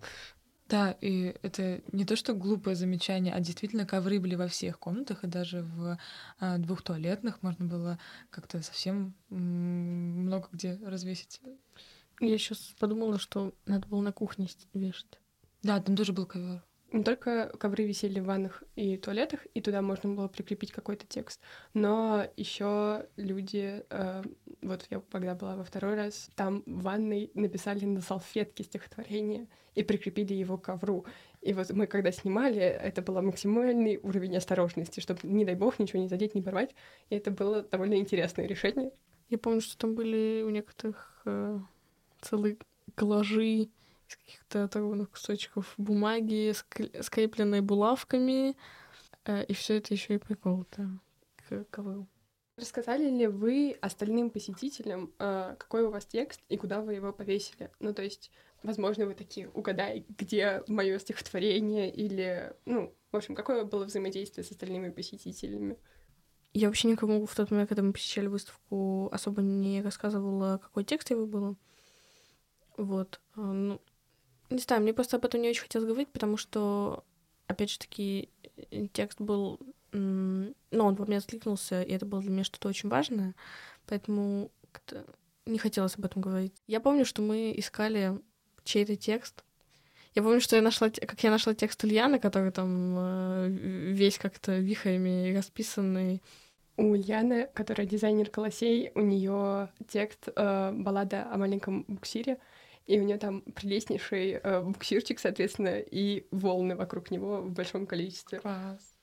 Да, 0.68 0.98
и 1.00 1.36
это 1.44 1.82
не 1.92 2.06
то, 2.06 2.16
что 2.16 2.34
глупое 2.34 2.76
замечание, 2.76 3.34
а 3.34 3.40
действительно 3.40 3.86
ковры 3.86 4.20
были 4.20 4.34
во 4.34 4.48
всех 4.48 4.80
комнатах, 4.80 5.24
и 5.24 5.28
даже 5.28 5.62
в 5.62 6.00
а, 6.40 6.58
двух 6.58 6.82
туалетных 6.82 7.44
можно 7.44 7.66
было 7.66 8.00
как-то 8.32 8.62
совсем 8.64 9.14
много 9.30 10.48
где 10.52 10.80
развесить. 10.84 11.40
Я 12.20 12.38
сейчас 12.38 12.76
подумала, 12.80 13.20
что 13.20 13.54
надо 13.66 13.88
было 13.88 14.02
на 14.02 14.12
кухне 14.12 14.48
вешать. 14.74 15.20
Да, 15.64 15.82
там 15.82 15.96
тоже 15.96 16.14
был 16.14 16.26
ковер. 16.26 16.64
Не 16.92 17.04
только 17.04 17.52
ковры 17.60 17.86
висели 17.86 18.22
в 18.22 18.26
ваннах 18.26 18.64
и 18.76 18.96
туалетах, 18.96 19.46
и 19.54 19.60
туда 19.60 19.82
можно 19.82 20.14
было 20.14 20.28
прикрепить 20.30 20.72
какой-то 20.72 21.06
текст, 21.06 21.42
но 21.74 22.26
еще 22.38 23.08
люди, 23.18 23.84
э, 23.90 24.24
вот 24.62 24.86
я 24.90 25.02
когда 25.12 25.36
была 25.36 25.58
во 25.58 25.66
второй 25.66 25.96
раз, 25.96 26.30
там 26.36 26.64
в 26.66 26.84
ванной 26.84 27.32
написали 27.34 27.84
на 27.84 28.00
салфетке 28.00 28.64
стихотворение 28.64 29.48
и 29.74 29.84
прикрепили 29.84 30.34
его 30.34 30.58
к 30.58 30.66
ковру. 30.66 31.06
И 31.42 31.54
вот 31.54 31.70
мы 31.72 31.86
когда 31.86 32.12
снимали, 32.14 32.62
это 32.62 33.02
был 33.02 33.22
максимальный 33.22 33.98
уровень 33.98 34.38
осторожности, 34.38 35.02
чтобы, 35.02 35.20
не 35.24 35.44
дай 35.44 35.56
бог, 35.56 35.80
ничего 35.80 36.02
не 36.02 36.08
задеть, 36.08 36.34
не 36.34 36.42
порвать. 36.42 36.76
И 37.10 37.16
это 37.16 37.30
было 37.30 37.64
довольно 37.64 37.96
интересное 37.96 38.48
решение. 38.48 38.92
Я 39.30 39.38
помню, 39.38 39.60
что 39.60 39.78
там 39.78 39.96
были 39.96 40.44
у 40.46 40.50
некоторых 40.50 41.22
э, 41.26 41.60
целые 42.26 42.58
коллажи 42.96 43.70
из 44.08 44.16
каких-то 44.18 44.66
оторванных 44.66 45.12
кусочков 45.12 45.74
бумаги, 45.78 46.52
ск- 46.52 47.02
скрепленные 47.02 47.62
булавками, 47.62 48.56
э, 49.26 49.46
и 49.46 49.54
все 49.54 49.78
это 49.78 49.94
еще 49.94 50.16
и 50.16 50.20
приколото 50.20 50.90
к 51.38 51.66
ковру. 51.66 52.08
Рассказали 52.58 53.10
ли 53.10 53.28
вы 53.28 53.78
остальным 53.82 54.30
посетителям, 54.30 55.12
э, 55.20 55.56
какой 55.60 55.84
у 55.84 55.92
вас 55.92 56.06
текст 56.06 56.42
и 56.48 56.58
куда 56.58 56.82
вы 56.82 56.94
его 56.94 57.12
повесили? 57.12 57.70
Ну, 57.80 57.94
то 57.94 58.02
есть, 58.02 58.32
возможно, 58.64 59.06
вы 59.06 59.14
такие, 59.14 59.50
угадай, 59.50 60.06
где 60.18 60.64
мое 60.68 60.98
стихотворение, 61.00 61.94
или, 61.94 62.54
ну, 62.66 62.96
в 63.12 63.18
общем, 63.18 63.36
какое 63.36 63.66
было 63.66 63.86
взаимодействие 63.86 64.46
с 64.46 64.52
остальными 64.52 64.90
посетителями? 64.90 65.78
Я 66.54 66.68
вообще 66.68 66.88
никому 66.88 67.26
в 67.26 67.36
тот 67.36 67.52
момент, 67.52 67.68
когда 67.68 67.84
мы 67.84 67.92
посещали 67.92 68.28
выставку, 68.28 69.10
особо 69.12 69.42
не 69.42 69.82
рассказывала, 69.82 70.58
какой 70.58 70.86
текст 70.86 71.10
я 71.10 71.18
выбрала. 71.18 71.58
Вот. 72.78 73.20
А, 73.36 73.42
Ну, 73.42 73.82
не 74.50 74.60
знаю, 74.60 74.82
мне 74.82 74.94
просто 74.94 75.18
об 75.18 75.26
этом 75.26 75.42
не 75.42 75.50
очень 75.50 75.64
хотелось 75.64 75.88
говорить, 75.88 76.10
потому 76.10 76.38
что, 76.38 77.04
опять 77.48 77.72
же 77.72 77.80
таки, 77.80 78.30
э, 78.72 78.88
текст 78.94 79.20
был... 79.22 79.60
м, 79.92 80.54
Ну, 80.72 80.86
он 80.86 80.96
во 80.96 81.06
мне 81.06 81.18
откликнулся, 81.18 81.82
и 81.82 81.92
это 81.94 82.06
было 82.06 82.22
для 82.22 82.32
меня 82.32 82.44
что-то 82.44 82.68
очень 82.70 82.90
важное, 82.90 83.34
поэтому 83.88 84.52
не 85.46 85.58
хотелось 85.60 85.96
об 85.98 86.06
этом 86.06 86.22
говорить. 86.22 86.54
Я 86.68 86.80
помню, 86.80 87.06
что 87.06 87.22
мы 87.22 87.54
искали 87.56 88.20
чей-то 88.64 88.96
текст. 88.96 89.44
Я 90.16 90.24
помню, 90.24 90.42
что 90.42 90.56
я 90.56 90.62
нашла, 90.62 90.90
как 90.90 91.22
я 91.24 91.30
нашла 91.32 91.54
текст 91.54 91.84
Ульяны, 91.84 92.20
который 92.20 92.52
там 92.52 92.96
э, 92.98 93.48
весь 93.50 94.18
как-то 94.18 94.58
вихрями 94.60 95.36
расписанный, 95.36 96.22
У 96.78 96.92
Ульяны, 96.92 97.48
которая 97.54 97.88
дизайнер 97.88 98.30
колосей, 98.30 98.92
у 98.96 99.02
нее 99.02 99.70
текст 99.88 100.28
э, 100.36 100.72
баллада 100.74 101.28
о 101.32 101.38
маленьком 101.38 101.84
буксире, 101.88 102.38
и 102.86 103.00
у 103.00 103.04
нее 103.04 103.18
там 103.18 103.42
прелестнейший 103.42 104.34
э, 104.34 104.62
буксирчик, 104.62 105.20
соответственно, 105.20 105.80
и 105.80 106.28
волны 106.32 106.76
вокруг 106.76 107.12
него 107.12 107.42
в 107.42 107.52
большом 107.52 107.88
количестве. 107.88 108.40
Класс. 108.40 108.96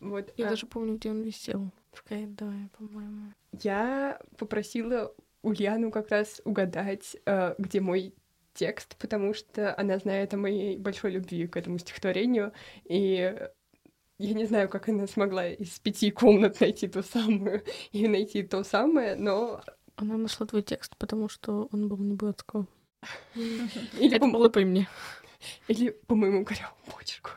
Вот. 0.00 0.32
Я 0.36 0.46
а 0.46 0.50
даже 0.50 0.66
помню, 0.66 0.96
где 0.96 1.10
он 1.10 1.22
висел. 1.22 1.70
В 1.92 2.02
коридоре, 2.04 2.68
по-моему. 2.78 3.32
Я 3.60 4.20
попросила 4.36 5.12
Ульяну 5.42 5.90
как 5.90 6.10
раз 6.10 6.40
угадать, 6.44 7.16
э, 7.26 7.54
где 7.58 7.80
мой 7.80 8.14
текст, 8.54 8.96
потому 8.96 9.34
что 9.34 9.74
она 9.78 9.98
знает 9.98 10.34
о 10.34 10.36
моей 10.36 10.76
большой 10.76 11.12
любви 11.12 11.46
к 11.46 11.56
этому 11.56 11.78
стихотворению, 11.78 12.52
и 12.84 13.36
я 14.18 14.34
не 14.34 14.46
знаю, 14.46 14.68
как 14.68 14.88
она 14.88 15.06
смогла 15.06 15.46
из 15.48 15.78
пяти 15.78 16.10
комнат 16.10 16.60
найти 16.60 16.88
ту 16.88 17.02
самую 17.02 17.62
и 17.92 18.08
найти 18.08 18.42
то 18.42 18.64
самое, 18.64 19.14
но... 19.14 19.62
Она 19.94 20.16
нашла 20.16 20.46
твой 20.46 20.62
текст, 20.62 20.96
потому 20.96 21.28
что 21.28 21.68
он 21.72 21.88
был 21.88 21.98
не 21.98 22.14
Бродского. 22.14 22.66
Или, 23.34 24.16
Это 24.16 24.26
по, 24.26 24.32
было 24.32 24.48
по 24.48 24.60
мне. 24.60 24.88
или 25.68 25.90
по 26.06 26.14
моему 26.14 26.44
корявому 26.44 26.76
почерку. 26.96 27.30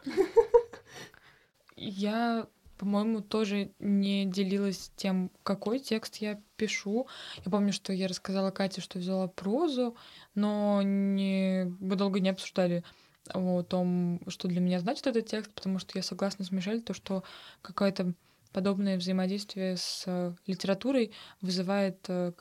Я, 1.75 2.47
по-моему, 2.77 3.21
тоже 3.21 3.71
не 3.79 4.25
делилась 4.25 4.91
тем, 4.95 5.31
какой 5.43 5.79
текст 5.79 6.17
я 6.17 6.41
пишу. 6.55 7.07
Я 7.45 7.51
помню, 7.51 7.73
что 7.73 7.93
я 7.93 8.07
рассказала 8.07 8.51
Кате, 8.51 8.81
что 8.81 8.99
взяла 8.99 9.27
прозу, 9.27 9.95
но 10.35 10.81
не... 10.83 11.65
мы 11.79 11.95
долго 11.95 12.19
не 12.19 12.29
обсуждали 12.29 12.83
о 13.33 13.61
том, 13.61 14.19
что 14.27 14.47
для 14.47 14.61
меня 14.61 14.79
значит 14.79 15.07
этот 15.07 15.27
текст, 15.27 15.53
потому 15.53 15.79
что 15.79 15.97
я 15.97 16.03
согласна 16.03 16.43
с 16.43 16.51
Мишель, 16.51 16.81
то, 16.81 16.93
что 16.93 17.23
какое-то 17.61 18.13
подобное 18.51 18.97
взаимодействие 18.97 19.77
с 19.77 20.03
э, 20.05 20.33
литературой 20.45 21.11
вызывает 21.41 22.05
э, 22.09 22.33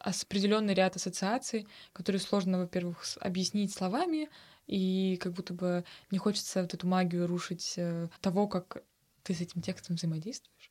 определенный 0.00 0.74
ряд 0.74 0.96
ассоциаций, 0.96 1.66
которые 1.92 2.20
сложно, 2.20 2.58
во-первых, 2.58 3.04
объяснить 3.20 3.72
словами, 3.72 4.28
и 4.66 5.18
как 5.20 5.32
будто 5.32 5.54
бы 5.54 5.84
не 6.10 6.18
хочется 6.18 6.62
вот 6.62 6.74
эту 6.74 6.86
магию 6.86 7.26
рушить 7.26 7.74
э, 7.76 8.08
того, 8.20 8.46
как 8.48 8.82
ты 9.22 9.34
с 9.34 9.40
этим 9.40 9.62
текстом 9.62 9.96
взаимодействуешь. 9.96 10.70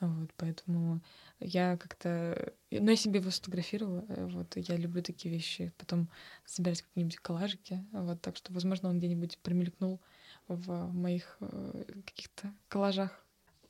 Вот, 0.00 0.30
поэтому 0.36 1.00
я 1.40 1.76
как-то... 1.76 2.52
Ну, 2.70 2.90
я 2.90 2.96
себе 2.96 3.20
его 3.20 3.30
сфотографировала. 3.30 4.04
Вот, 4.08 4.56
я 4.56 4.76
люблю 4.76 5.02
такие 5.02 5.32
вещи. 5.32 5.72
Потом 5.78 6.10
собирать 6.44 6.82
какие-нибудь 6.82 7.18
коллажики. 7.18 7.86
Вот, 7.92 8.20
так 8.20 8.36
что, 8.36 8.52
возможно, 8.52 8.90
он 8.90 8.98
где-нибудь 8.98 9.38
промелькнул 9.38 10.00
в 10.48 10.92
моих 10.92 11.38
каких-то 12.04 12.52
коллажах. 12.68 13.23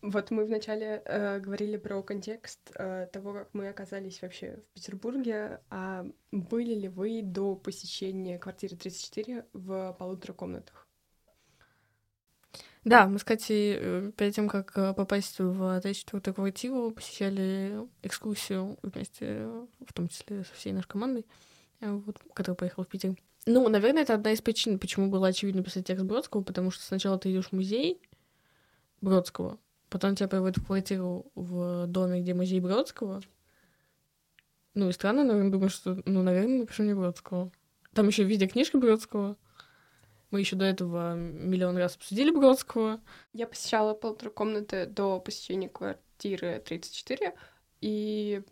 Вот 0.06 0.30
мы 0.30 0.44
вначале 0.44 1.00
э, 1.06 1.40
говорили 1.40 1.78
про 1.78 2.02
контекст 2.02 2.61
э, 2.75 3.08
того, 3.11 3.32
как 3.32 3.49
мы 3.54 3.68
оказались 3.68 4.20
вообще 4.20 4.58
в 4.70 4.75
Петербурге. 4.75 5.61
А 5.70 6.04
были 6.30 6.75
ли 6.75 6.88
вы 6.88 7.23
до 7.23 7.56
посещения 7.56 8.38
квартиры 8.38 8.76
34 8.76 9.46
в 9.54 9.96
полутора 9.99 10.34
комнатах? 10.34 10.87
Да, 12.84 13.08
мы 13.08 13.18
Катей 13.18 13.78
э, 13.78 14.12
перед 14.14 14.34
тем, 14.34 14.50
как 14.50 14.76
э, 14.76 14.92
попасть 14.92 15.38
в 15.38 15.78
34-ю 15.78 16.34
квартиру, 16.34 16.90
посещали 16.90 17.88
экскурсию 18.02 18.76
вместе, 18.82 19.46
в 19.87 19.92
том 19.94 20.08
числе 20.08 20.44
со 20.44 20.52
всей 20.52 20.75
нашей 20.75 20.88
командой, 20.88 21.25
э, 21.80 21.90
вот, 21.90 22.18
которая 22.34 22.56
поехала 22.56 22.84
в 22.84 22.88
Питер. 22.88 23.16
Ну, 23.46 23.66
наверное, 23.70 24.02
это 24.02 24.12
одна 24.12 24.32
из 24.32 24.42
причин, 24.42 24.78
почему 24.78 25.08
было 25.08 25.28
очевидно 25.28 25.62
писать 25.62 25.87
текст 25.87 26.04
Бродского, 26.04 26.42
потому 26.42 26.70
что 26.70 26.84
сначала 26.84 27.18
ты 27.18 27.32
идешь 27.32 27.49
в 27.49 27.52
музей 27.52 28.02
Бродского, 29.00 29.58
потом 29.91 30.14
тебя 30.14 30.29
приводят 30.29 30.59
в 30.59 30.67
квартиру 30.67 31.31
в 31.35 31.87
доме, 31.87 32.21
где 32.21 32.35
музей 32.35 32.61
Бродского, 32.61 33.23
Ну 34.75 34.88
и 34.88 34.93
странно, 34.93 35.25
наверное, 35.25 35.50
думаю, 35.50 35.71
что, 35.71 36.03
ну, 36.05 36.23
наверное, 36.23 36.61
напишу 36.61 36.83
не 36.83 36.95
Бродского. 36.95 37.53
Там 37.93 38.09
еще 38.09 38.25
виде 38.25 38.47
книжки 38.47 38.76
Бродского. 38.76 39.37
Мы 40.31 40.41
еще 40.41 40.57
до 40.57 40.64
этого 40.64 41.14
миллион 41.14 41.76
раз 41.76 41.95
обсудили 41.95 42.31
Бродского. 42.31 43.00
Я 43.33 43.47
посещала 43.47 43.95
полторы 43.95 44.33
комнаты 44.33 44.87
до 44.87 45.21
посещения 45.21 45.69
квартиры 45.69 46.61
34, 46.64 47.35
и, 47.81 48.43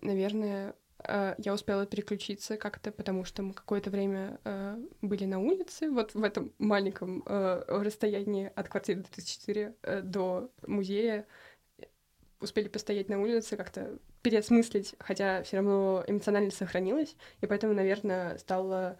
наверное, 0.00 0.74
я 1.08 1.52
успела 1.54 1.86
переключиться 1.86 2.56
как-то, 2.56 2.92
потому 2.92 3.24
что 3.24 3.42
мы 3.42 3.54
какое-то 3.54 3.90
время 3.90 4.38
э, 4.44 4.78
были 5.00 5.24
на 5.24 5.40
улице, 5.40 5.90
вот 5.90 6.14
в 6.14 6.22
этом 6.22 6.52
маленьком 6.58 7.22
э, 7.26 7.64
расстоянии 7.68 8.50
от 8.54 8.68
квартиры 8.68 9.02
34 9.02 9.74
до 10.02 10.50
музея. 10.66 11.26
Успели 12.40 12.68
постоять 12.68 13.08
на 13.08 13.20
улице, 13.20 13.56
как-то 13.56 13.98
переосмыслить, 14.22 14.94
хотя 14.98 15.42
все 15.42 15.58
равно 15.58 16.04
эмоционально 16.06 16.50
сохранилось, 16.50 17.16
и 17.40 17.46
поэтому, 17.46 17.74
наверное, 17.74 18.38
стало 18.38 18.98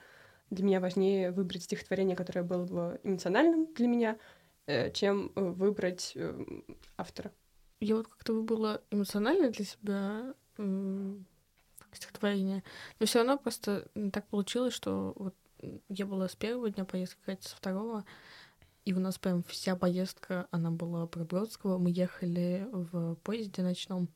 для 0.52 0.64
меня 0.64 0.80
важнее 0.80 1.30
выбрать 1.30 1.62
стихотворение, 1.62 2.16
которое 2.16 2.42
было 2.42 2.64
бы 2.64 3.00
эмоциональным 3.02 3.72
для 3.74 3.86
меня, 3.86 4.18
э, 4.66 4.90
чем 4.92 5.32
э, 5.34 5.40
выбрать 5.40 6.12
э, 6.14 6.44
автора. 6.96 7.32
Я 7.80 7.96
вот 7.96 8.08
как-то 8.08 8.34
выбрала 8.34 8.82
эмоционально 8.90 9.50
для 9.50 9.64
себя 9.64 10.34
стихотворение, 11.92 12.62
но 12.98 13.06
все 13.06 13.18
равно 13.18 13.38
просто 13.38 13.88
так 14.12 14.26
получилось, 14.28 14.74
что 14.74 15.12
вот 15.16 15.34
я 15.88 16.06
была 16.06 16.28
с 16.28 16.36
первого 16.36 16.70
дня 16.70 16.84
поездки, 16.84 17.20
Катя 17.24 17.48
со 17.48 17.56
второго, 17.56 18.04
и 18.84 18.92
у 18.92 18.98
нас 18.98 19.18
прям 19.18 19.44
вся 19.44 19.76
поездка, 19.76 20.48
она 20.50 20.70
была 20.70 21.06
про 21.06 21.24
Бродского. 21.24 21.78
Мы 21.78 21.90
ехали 21.90 22.66
в 22.72 23.14
поезде 23.16 23.62
ночном, 23.62 24.08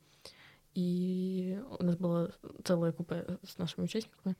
и 0.73 1.61
у 1.79 1.83
нас 1.83 1.95
было 1.95 2.35
целое 2.65 2.91
купе 2.91 3.25
с 3.43 3.57
нашими 3.57 3.85
участниками. 3.85 4.35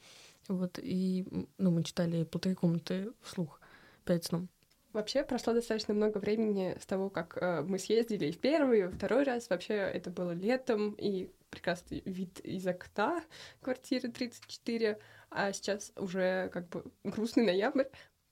Вот, 0.50 0.80
и 0.82 1.26
ну, 1.58 1.72
мы 1.72 1.84
читали 1.84 2.24
полторы 2.24 2.56
комнаты 2.56 3.12
вслух 3.22 3.62
перед 4.06 4.24
сном. 4.26 4.50
Вообще 4.94 5.24
прошло 5.24 5.54
достаточно 5.54 5.94
много 5.94 6.18
времени 6.18 6.78
с 6.82 6.86
того, 6.86 7.10
как 7.10 7.38
э, 7.38 7.62
мы 7.62 7.78
съездили 7.78 8.28
и 8.28 8.32
в 8.32 8.40
первый, 8.40 8.80
и 8.80 8.84
во 8.84 8.92
второй 8.92 9.24
раз. 9.24 9.50
Вообще 9.50 9.74
это 9.74 10.10
было 10.10 10.32
летом, 10.32 10.96
и 10.98 11.30
прекрасный 11.58 12.04
вид 12.06 12.40
из 12.42 12.68
окна 12.68 13.24
квартиры 13.62 14.10
34, 14.12 15.00
а 15.32 15.52
сейчас 15.52 15.92
уже 15.96 16.50
как 16.54 16.70
бы 16.70 16.84
грустный 17.04 17.46
ноябрь. 17.46 17.88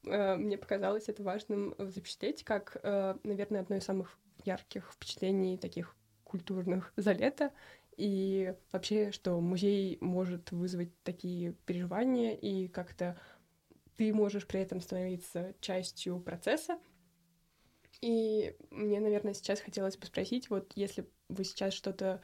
Э, 0.05 0.35
мне 0.35 0.57
показалось 0.57 1.09
это 1.09 1.23
важным 1.23 1.73
запечатлеть 1.79 2.43
как, 2.43 2.77
э, 2.83 3.15
наверное, 3.23 3.61
одно 3.61 3.77
из 3.77 3.83
самых 3.83 4.19
ярких 4.43 4.91
впечатлений 4.93 5.57
таких 5.57 5.95
культурных 6.23 6.93
за 6.97 7.13
лето. 7.13 7.51
И 7.97 8.53
вообще, 8.71 9.11
что 9.11 9.39
музей 9.39 9.97
может 10.01 10.51
вызвать 10.51 10.91
такие 11.03 11.53
переживания, 11.65 12.35
и 12.35 12.67
как-то 12.67 13.19
ты 13.97 14.13
можешь 14.13 14.45
при 14.45 14.59
этом 14.59 14.81
становиться 14.81 15.55
частью 15.61 16.19
процесса. 16.19 16.77
И 18.01 18.55
мне, 18.69 18.99
наверное, 18.99 19.33
сейчас 19.33 19.61
хотелось 19.61 19.97
бы 19.97 20.05
спросить, 20.05 20.49
вот 20.49 20.73
если 20.75 21.09
вы 21.29 21.43
сейчас 21.43 21.73
что-то 21.73 22.21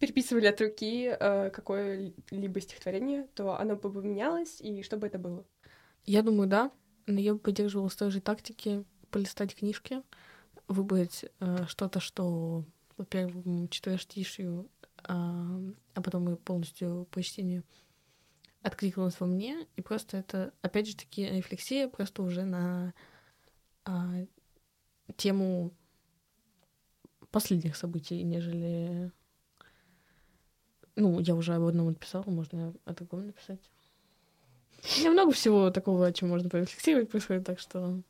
переписывали 0.00 0.46
от 0.46 0.60
руки, 0.60 1.06
э, 1.08 1.50
какое-либо 1.50 2.60
стихотворение, 2.60 3.28
то 3.34 3.56
оно 3.58 3.76
бы 3.76 3.92
поменялось, 3.92 4.60
и 4.60 4.82
что 4.82 4.96
бы 4.96 5.06
это 5.06 5.18
было? 5.18 5.44
Я 6.04 6.22
думаю, 6.22 6.48
да. 6.48 6.72
Но 7.06 7.20
я 7.20 7.34
бы 7.34 7.38
поддерживала 7.38 7.88
с 7.88 7.96
той 7.96 8.10
же 8.10 8.20
тактики 8.20 8.84
полистать 9.10 9.54
книжки, 9.54 10.02
выбрать 10.66 11.26
э, 11.40 11.66
что-то, 11.66 12.00
что 12.00 12.64
по 12.96 13.04
первому 13.04 13.68
четверостишью 13.68 14.68
а, 15.04 15.60
а 15.94 16.02
потом 16.02 16.28
и 16.30 16.36
полностью 16.36 17.06
по 17.10 17.22
чтению 17.22 17.64
откликнулась 18.62 19.18
во 19.20 19.26
мне, 19.26 19.66
и 19.76 19.80
просто 19.80 20.18
это, 20.18 20.52
опять 20.60 20.86
же 20.86 20.96
таки, 20.96 21.26
рефлексия 21.26 21.88
просто 21.88 22.22
уже 22.22 22.44
на 22.44 22.92
а, 23.84 24.26
тему 25.16 25.72
последних 27.30 27.76
событий, 27.76 28.22
нежели... 28.22 29.12
Ну, 30.96 31.20
я 31.20 31.34
уже 31.34 31.54
об 31.54 31.64
одном 31.64 31.88
написала, 31.88 32.24
можно 32.26 32.74
о 32.84 32.92
другом 32.92 33.26
написать. 33.26 33.60
У 34.96 35.00
меня 35.00 35.10
много 35.10 35.32
всего 35.32 35.70
такого, 35.70 36.06
о 36.06 36.12
чем 36.12 36.30
можно 36.30 36.48
порефлексировать 36.48 37.10
происходит, 37.10 37.44
так 37.44 37.58
что 37.58 38.00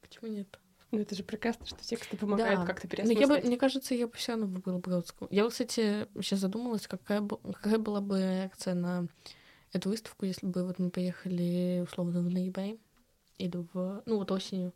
почему 0.00 0.30
нет? 0.30 0.58
Ну, 0.90 1.00
это 1.00 1.14
же 1.14 1.24
прекрасно, 1.24 1.66
что 1.66 1.76
тексты 1.84 2.16
помогают 2.16 2.60
да. 2.60 2.66
как-то 2.66 2.88
переосмыслить. 2.88 3.28
Но 3.28 3.34
я 3.34 3.40
бы, 3.40 3.46
мне 3.46 3.56
кажется, 3.56 3.94
я 3.94 4.06
бы 4.06 4.14
все 4.14 4.32
равно 4.32 4.46
выбрала 4.46 4.78
Бродского. 4.78 5.28
Я 5.30 5.48
кстати, 5.48 6.06
сейчас 6.14 6.40
задумалась, 6.40 6.86
какая, 6.86 7.20
бы, 7.20 7.38
какая 7.38 7.78
была 7.78 8.00
бы 8.00 8.18
реакция 8.18 8.74
на 8.74 9.06
эту 9.72 9.90
выставку, 9.90 10.24
если 10.24 10.46
бы 10.46 10.64
вот 10.64 10.78
мы 10.78 10.90
поехали, 10.90 11.84
условно, 11.84 12.20
в 12.20 12.30
ноябре 12.30 12.78
или 13.38 13.66
в... 13.72 14.02
Ну, 14.06 14.18
вот 14.18 14.30
осенью. 14.30 14.72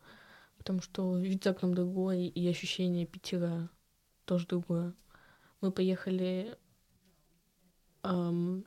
Потому 0.58 0.82
что 0.82 1.16
вид 1.16 1.44
за 1.44 1.50
окном 1.50 1.74
другой, 1.74 2.26
и 2.26 2.48
ощущение 2.48 3.06
Питера 3.06 3.70
тоже 4.26 4.46
другое. 4.46 4.92
Мы 5.60 5.70
поехали 5.70 6.58
эм, 8.02 8.64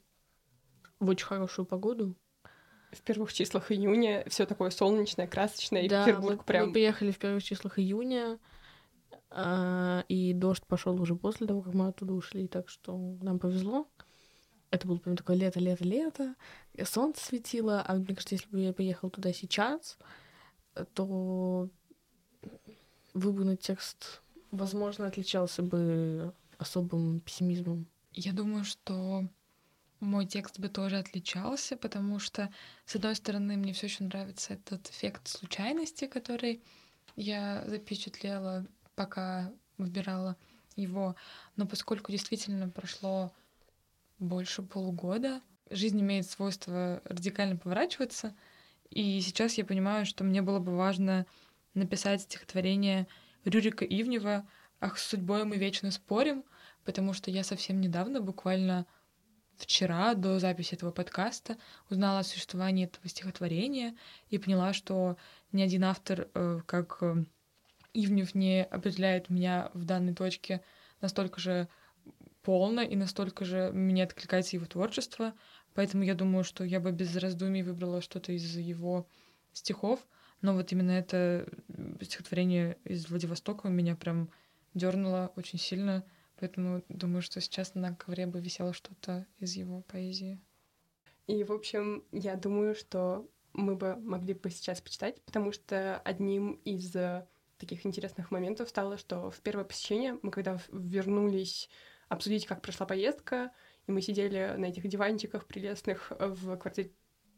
в 1.00 1.10
очень 1.10 1.26
хорошую 1.26 1.66
погоду, 1.66 2.16
в 2.92 3.02
первых 3.02 3.34
числах 3.34 3.72
июня, 3.72 4.24
все 4.28 4.46
такое 4.46 4.70
солнечное, 4.70 5.28
красочное, 5.28 5.88
да, 5.90 6.04
и 6.04 6.06
Петербург 6.06 6.38
мы, 6.40 6.44
прям... 6.44 6.68
мы 6.68 6.74
приехали 6.74 7.12
в 7.12 7.18
первых 7.18 7.44
числах 7.44 7.80
июня, 7.80 8.40
а, 9.30 10.06
и 10.08 10.34
дождь 10.34 10.66
пошел 10.68 11.00
уже 11.02 11.16
после 11.16 11.48
того, 11.48 11.62
как 11.62 11.74
мы 11.74 11.88
оттуда 11.88 12.14
ушли, 12.14 12.48
так 12.48 12.70
что 12.70 13.18
нам 13.22 13.40
повезло. 13.40 13.88
Это 14.70 14.88
было 14.88 14.98
прям 14.98 15.16
такое 15.16 15.36
лето, 15.36 15.60
лето, 15.60 15.84
лето, 15.84 16.36
солнце 16.84 17.24
светило, 17.24 17.84
а 17.86 17.94
мне 17.96 18.08
кажется, 18.08 18.36
если 18.36 18.50
бы 18.50 18.60
я 18.60 18.74
поехал 18.74 19.10
туда 19.12 19.32
сейчас, 19.32 20.00
то 20.94 21.70
выбранный 23.14 23.58
текст, 23.58 24.22
возможно, 24.52 25.06
отличался 25.06 25.62
бы 25.62 26.34
особым 26.58 27.20
пессимизмом. 27.20 27.88
Я 28.14 28.32
думаю, 28.32 28.64
что 28.64 29.28
мой 30.00 30.28
текст 30.28 30.60
бы 30.60 30.70
тоже 30.70 31.00
отличался, 31.00 31.76
потому 31.76 32.20
что, 32.20 32.54
с 32.86 32.96
одной 32.96 33.16
стороны, 33.16 33.58
мне 33.58 33.74
все 33.74 33.88
еще 33.88 34.04
нравится 34.04 34.54
этот 34.54 34.90
эффект 34.90 35.28
случайности, 35.28 36.06
который 36.06 36.62
я 37.16 37.64
запечатлела, 37.68 38.68
пока 38.96 39.52
выбирала 39.78 40.38
его. 40.76 41.16
Но 41.56 41.66
поскольку 41.66 42.12
действительно 42.12 42.70
прошло 42.70 43.32
больше 44.20 44.62
полугода, 44.62 45.42
жизнь 45.72 46.00
имеет 46.00 46.30
свойство 46.30 47.02
радикально 47.06 47.58
поворачиваться, 47.58 48.36
и 48.92 49.20
сейчас 49.22 49.56
я 49.56 49.66
понимаю, 49.66 50.06
что 50.06 50.24
мне 50.24 50.44
было 50.44 50.60
бы 50.60 50.76
важно 50.76 51.26
написать 51.74 52.22
стихотворение 52.22 53.08
Рюрика 53.44 53.86
Ивнева 53.86 54.48
«Ах, 54.80 55.00
с 55.00 55.08
судьбой 55.08 55.46
мы 55.46 55.58
вечно 55.58 55.90
спорим», 55.90 56.44
потому 56.86 57.14
что 57.14 57.32
я 57.32 57.44
совсем 57.44 57.82
недавно, 57.82 58.22
буквально 58.22 58.86
вчера, 59.58 60.14
до 60.16 60.40
записи 60.40 60.76
этого 60.76 60.92
подкаста, 60.92 61.58
узнала 61.90 62.20
о 62.20 62.24
существовании 62.24 62.86
этого 62.86 63.08
стихотворения 63.08 63.96
и 64.30 64.38
поняла, 64.38 64.74
что 64.74 65.18
ни 65.52 65.62
один 65.62 65.84
автор, 65.84 66.28
э, 66.34 66.62
как 66.66 66.98
э, 67.02 67.24
Ивнев, 67.94 68.36
не 68.36 68.64
определяет 68.64 69.30
меня 69.30 69.70
в 69.74 69.86
данной 69.86 70.14
точке 70.14 70.62
настолько 71.02 71.40
же 71.40 71.68
полно 72.42 72.82
и 72.82 72.96
настолько 72.96 73.46
же 73.46 73.72
мне 73.72 74.04
откликается 74.04 74.56
его 74.56 74.66
творчество. 74.66 75.34
Поэтому 75.74 76.04
я 76.04 76.14
думаю, 76.14 76.44
что 76.44 76.64
я 76.64 76.80
бы 76.80 76.92
без 76.92 77.16
раздумий 77.16 77.64
выбрала 77.64 78.02
что-то 78.02 78.32
из 78.32 78.56
его 78.58 79.08
стихов. 79.54 80.06
Но 80.42 80.54
вот 80.54 80.72
именно 80.72 80.92
это 80.92 81.48
стихотворение 82.02 82.78
из 82.84 83.10
Владивостока 83.10 83.70
меня 83.70 83.96
прям 83.96 84.30
дернуло 84.74 85.32
очень 85.36 85.58
сильно. 85.58 86.04
Поэтому 86.44 86.84
думаю, 86.90 87.22
что 87.22 87.40
сейчас 87.40 87.74
на 87.74 87.96
ковре 87.96 88.28
бы 88.28 88.42
висело 88.42 88.74
что-то 88.74 89.26
из 89.40 89.54
его 89.54 89.80
поэзии. 89.84 90.42
И, 91.26 91.42
в 91.46 91.54
общем, 91.54 92.04
я 92.12 92.36
думаю, 92.36 92.76
что 92.76 93.26
мы 93.54 93.78
бы 93.78 93.96
могли 93.96 94.34
бы 94.34 94.50
сейчас 94.50 94.82
почитать, 94.82 95.22
потому 95.22 95.54
что 95.54 96.00
одним 96.00 96.60
из 96.66 96.94
э, 96.98 97.26
таких 97.58 97.86
интересных 97.86 98.30
моментов 98.30 98.68
стало, 98.68 98.98
что 98.98 99.32
в 99.32 99.40
первое 99.40 99.64
посещение 99.64 100.20
мы, 100.22 100.32
когда 100.32 100.60
вернулись 100.74 101.70
обсудить, 102.10 102.46
как 102.46 102.62
прошла 102.62 102.86
поездка, 102.86 103.54
и 103.88 103.94
мы 103.94 104.02
сидели 104.02 104.54
на 104.58 104.66
этих 104.66 104.86
диванчиках 104.86 105.46
прелестных 105.46 106.12
в 106.20 106.58
квартире 106.58 106.92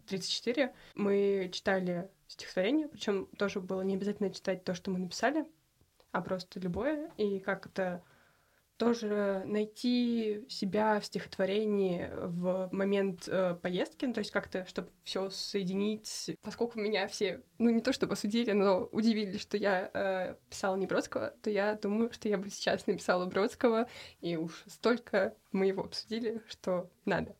34, 0.07 0.73
мы 0.95 1.51
читали 1.53 2.09
стихотворение, 2.27 2.87
причем 2.87 3.27
тоже 3.37 3.61
было 3.61 3.83
не 3.83 3.97
обязательно 3.97 4.31
читать 4.31 4.63
то, 4.63 4.73
что 4.73 4.89
мы 4.89 4.97
написали, 4.97 5.45
а 6.11 6.23
просто 6.23 6.59
любое, 6.59 7.11
и 7.17 7.37
как 7.39 7.67
это 7.67 8.03
тоже 8.77 9.43
найти 9.45 10.45
себя 10.49 10.99
в 10.99 11.05
стихотворении 11.05 12.09
в 12.13 12.69
момент 12.71 13.27
э, 13.27 13.55
поездки, 13.61 14.05
ну, 14.05 14.13
то 14.13 14.19
есть 14.19 14.31
как-то, 14.31 14.65
чтобы 14.65 14.89
все 15.03 15.29
соединить, 15.29 16.35
поскольку 16.41 16.79
меня 16.79 17.07
все, 17.07 17.41
ну 17.57 17.69
не 17.69 17.81
то 17.81 17.93
чтобы 17.93 18.13
осудили, 18.13 18.51
но 18.51 18.89
удивились, 18.91 19.41
что 19.41 19.57
я 19.57 19.89
э, 19.93 20.35
писала 20.49 20.75
не 20.75 20.87
Бродского, 20.87 21.33
то 21.41 21.49
я 21.49 21.75
думаю, 21.75 22.11
что 22.11 22.27
я 22.27 22.37
бы 22.37 22.49
сейчас 22.49 22.85
написала 22.87 23.25
Бродского, 23.25 23.87
и 24.19 24.35
уж 24.35 24.63
столько 24.67 25.35
мы 25.51 25.67
его 25.67 25.83
обсудили, 25.83 26.41
что 26.47 26.89
надо. 27.05 27.35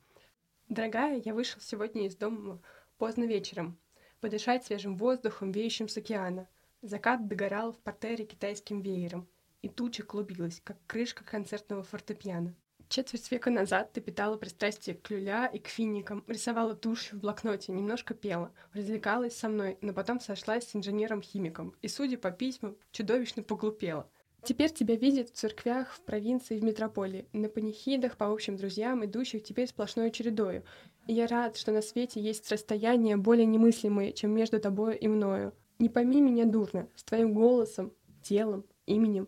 Дорогая, 0.69 1.21
я 1.23 1.33
вышел 1.33 1.59
сегодня 1.61 2.07
из 2.07 2.15
дома 2.15 2.61
поздно 2.97 3.25
вечером, 3.25 3.77
подышать 4.21 4.65
свежим 4.65 4.95
воздухом, 4.95 5.51
веющим 5.51 5.89
с 5.89 5.97
океана. 5.97 6.47
Закат 6.81 7.27
догорал 7.27 7.73
в 7.73 7.79
портере 7.79 8.25
китайским 8.25 8.81
веером, 8.81 9.27
и 9.65 9.67
туча 9.67 10.03
клубилась, 10.03 10.61
как 10.63 10.77
крышка 10.85 11.23
концертного 11.23 11.81
фортепиано. 11.81 12.53
Четверть 12.87 13.31
века 13.31 13.49
назад 13.49 13.93
ты 13.93 13.99
питала 13.99 14.37
пристрастие 14.37 14.95
к 14.95 15.09
люля 15.09 15.47
и 15.47 15.57
к 15.57 15.67
финикам, 15.67 16.23
рисовала 16.27 16.75
тушью 16.75 17.17
в 17.17 17.21
блокноте, 17.21 17.71
немножко 17.71 18.13
пела, 18.13 18.51
развлекалась 18.73 19.35
со 19.35 19.49
мной, 19.49 19.79
но 19.81 19.91
потом 19.91 20.19
сошлась 20.19 20.67
с 20.67 20.75
инженером-химиком, 20.75 21.73
и, 21.81 21.87
судя 21.87 22.19
по 22.19 22.29
письмам, 22.29 22.77
чудовищно 22.91 23.41
поглупела. 23.41 24.07
Теперь 24.43 24.71
тебя 24.71 24.95
видят 24.95 25.29
в 25.29 25.33
церквях, 25.33 25.91
в 25.93 26.01
провинции, 26.01 26.59
в 26.59 26.63
метрополии, 26.63 27.27
на 27.33 27.49
панихидах 27.49 28.17
по 28.17 28.31
общим 28.31 28.57
друзьям, 28.57 29.03
идущих 29.03 29.41
теперь 29.41 29.67
сплошной 29.67 30.11
чередою. 30.11 30.63
И 31.07 31.13
я 31.13 31.25
рад, 31.25 31.57
что 31.57 31.71
на 31.71 31.81
свете 31.81 32.21
есть 32.21 32.51
расстояния 32.51 33.17
более 33.17 33.47
немыслимые, 33.47 34.13
чем 34.13 34.29
между 34.29 34.59
тобой 34.59 34.95
и 34.95 35.07
мною. 35.07 35.55
Не 35.79 35.89
пойми 35.89 36.21
меня 36.21 36.45
дурно, 36.45 36.87
с 36.95 37.03
твоим 37.03 37.33
голосом, 37.33 37.91
телом, 38.21 38.63
именем. 38.85 39.27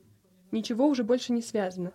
Ничего 0.51 0.87
уже 0.87 1.03
больше 1.03 1.33
не 1.33 1.41
связано. 1.41 1.93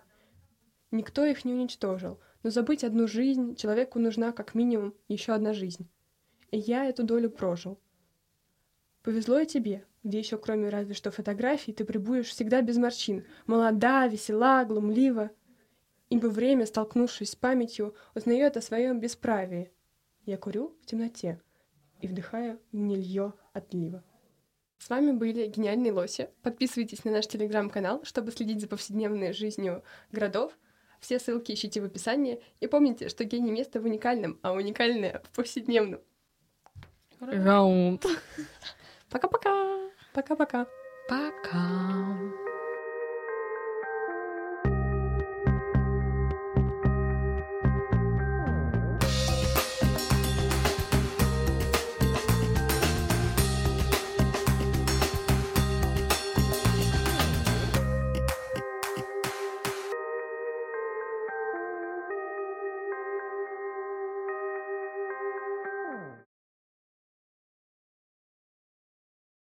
Никто 0.90 1.24
их 1.24 1.44
не 1.44 1.54
уничтожил, 1.54 2.20
но 2.42 2.50
забыть 2.50 2.84
одну 2.84 3.06
жизнь 3.06 3.56
человеку 3.56 3.98
нужна 3.98 4.32
как 4.32 4.54
минимум 4.54 4.94
еще 5.08 5.32
одна 5.32 5.54
жизнь. 5.54 5.88
И 6.50 6.58
я 6.58 6.84
эту 6.84 7.02
долю 7.02 7.30
прожил. 7.30 7.78
Повезло 9.02 9.38
и 9.38 9.46
тебе, 9.46 9.84
где 10.04 10.18
еще 10.18 10.36
кроме 10.36 10.68
разве 10.68 10.94
что 10.94 11.10
фотографий 11.10 11.72
ты 11.72 11.84
прибудешь 11.84 12.28
всегда 12.28 12.60
без 12.60 12.76
морщин, 12.76 13.24
молода, 13.46 14.06
весела, 14.06 14.64
глумлива, 14.64 15.30
ибо 16.10 16.26
время, 16.26 16.66
столкнувшись 16.66 17.30
с 17.30 17.36
памятью, 17.36 17.94
узнает 18.14 18.56
о 18.56 18.62
своем 18.62 19.00
бесправии. 19.00 19.72
Я 20.24 20.36
курю 20.36 20.76
в 20.82 20.86
темноте 20.86 21.40
и 22.00 22.06
вдыхаю 22.06 22.60
гнилье 22.70 23.32
отлива. 23.52 24.04
С 24.83 24.90
вами 24.90 25.12
были 25.12 25.47
гениальные 25.47 25.92
лоси. 25.92 26.29
Подписывайтесь 26.42 27.05
на 27.05 27.12
наш 27.12 27.29
телеграм-канал, 27.29 28.01
чтобы 28.03 28.33
следить 28.33 28.61
за 28.61 28.66
повседневной 28.66 29.33
жизнью 29.33 29.85
городов. 30.11 30.59
Все 30.99 31.21
ссылки 31.21 31.53
ищите 31.53 31.81
в 31.81 31.85
описании. 31.85 32.42
И 32.59 32.66
помните, 32.66 33.09
что 33.09 33.23
гений 33.23 33.53
места 33.53 33.81
в 33.81 33.85
уникальном, 33.85 34.40
а 34.42 34.53
уникальное 34.53 35.23
в 35.31 35.37
повседневном. 35.37 36.01
Раунд. 37.21 38.05
Пока-пока. 39.09 39.88
Пока-пока. 40.14 40.66
Пока. 41.09 42.41